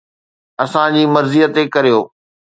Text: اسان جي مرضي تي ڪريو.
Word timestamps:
اسان 0.63 0.89
جي 0.95 1.03
مرضي 1.13 1.41
تي 1.53 1.63
ڪريو. 1.73 1.99